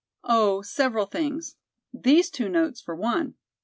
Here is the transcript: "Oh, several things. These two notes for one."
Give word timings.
"Oh, 0.23 0.63
several 0.63 1.05
things. 1.05 1.57
These 1.93 2.31
two 2.31 2.49
notes 2.49 2.81
for 2.81 2.95
one." 2.95 3.35